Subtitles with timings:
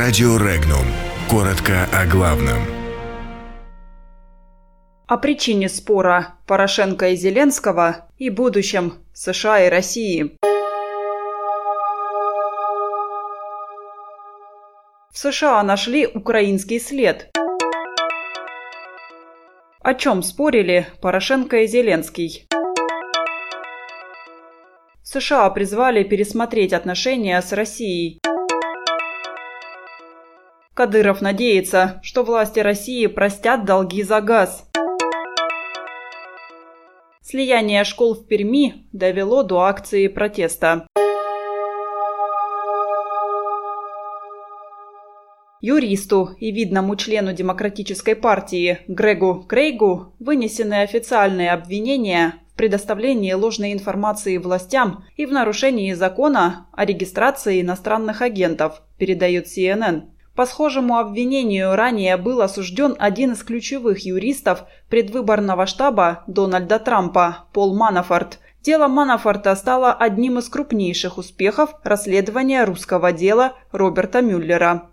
[0.00, 0.86] Радио Регнум.
[1.28, 2.62] Коротко о главном.
[5.08, 10.36] О причине спора Порошенко и Зеленского и будущем США и России.
[15.10, 17.32] В США нашли украинский след.
[19.80, 22.46] О чем спорили Порошенко и Зеленский?
[25.02, 28.20] США призвали пересмотреть отношения с Россией.
[30.78, 34.64] Кадыров надеется, что власти России простят долги за газ.
[37.20, 40.86] Слияние школ в Перми довело до акции протеста.
[45.60, 54.36] Юристу и видному члену Демократической партии Грегу Крейгу вынесены официальные обвинения в предоставлении ложной информации
[54.36, 60.10] властям и в нарушении закона о регистрации иностранных агентов, передает CNN.
[60.38, 67.74] По схожему обвинению ранее был осужден один из ключевых юристов предвыборного штаба Дональда Трампа, Пол
[67.74, 68.38] Манафорт.
[68.62, 74.90] Дело Манафорта стало одним из крупнейших успехов расследования русского дела Роберта Мюллера.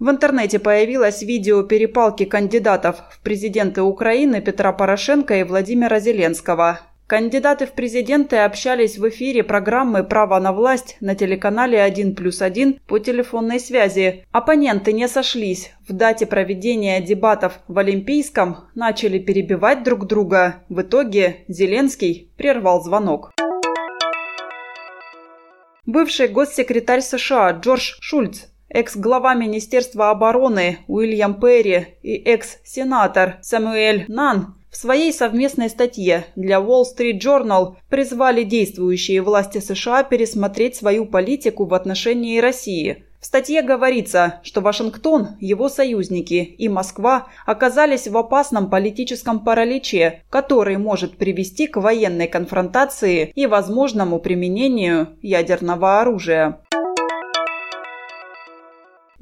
[0.00, 6.80] В интернете появилось видео перепалки кандидатов в президенты Украины Петра Порошенко и Владимира Зеленского.
[7.10, 12.78] Кандидаты в президенты общались в эфире программы «Право на власть» на телеканале «1 плюс 1»
[12.86, 14.24] по телефонной связи.
[14.30, 15.72] Оппоненты не сошлись.
[15.88, 20.62] В дате проведения дебатов в Олимпийском начали перебивать друг друга.
[20.68, 23.32] В итоге Зеленский прервал звонок.
[25.86, 34.76] Бывший госсекретарь США Джордж Шульц Экс-глава Министерства обороны Уильям Перри и экс-сенатор Самуэль Нан в
[34.76, 41.74] своей совместной статье для Wall Street Journal призвали действующие власти США пересмотреть свою политику в
[41.74, 43.04] отношении России.
[43.20, 50.78] В статье говорится, что Вашингтон, его союзники и Москва оказались в опасном политическом параличе, который
[50.78, 56.60] может привести к военной конфронтации и возможному применению ядерного оружия.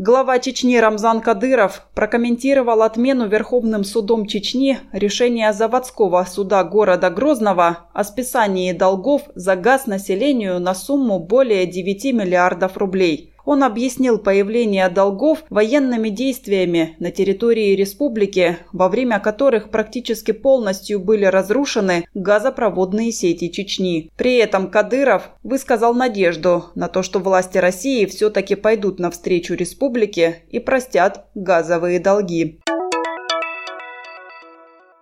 [0.01, 8.05] Глава Чечни Рамзан Кадыров прокомментировал отмену Верховным судом Чечни решения заводского суда города Грозного о
[8.05, 13.33] списании долгов за газ населению на сумму более 9 миллиардов рублей.
[13.51, 21.25] Он объяснил появление долгов военными действиями на территории республики, во время которых практически полностью были
[21.25, 24.11] разрушены газопроводные сети Чечни.
[24.19, 30.59] При этом Кадыров высказал надежду на то, что власти России все-таки пойдут навстречу республике и
[30.59, 32.61] простят газовые долги.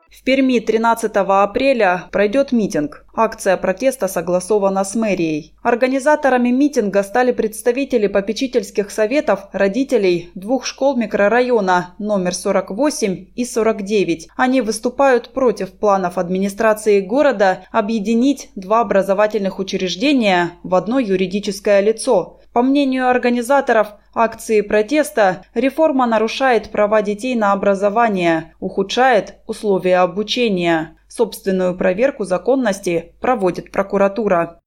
[0.09, 3.06] В Перми 13 апреля пройдет митинг.
[3.19, 5.54] Акция протеста согласована с мэрией.
[5.62, 14.28] Организаторами митинга стали представители попечительских советов родителей двух школ микрорайона номер 48 и 49.
[14.37, 22.41] Они выступают против планов администрации города объединить два образовательных учреждения в одно юридическое лицо.
[22.53, 30.96] По мнению организаторов акции протеста, реформа нарушает права детей на образование, ухудшает условия обучения.
[31.16, 34.60] Собственную проверку законности проводит прокуратура.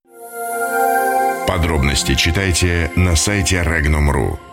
[1.47, 4.48] Подробности читайте на сайте Regnum.ru.